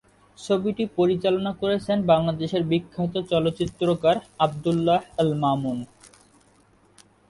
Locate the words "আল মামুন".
5.19-5.77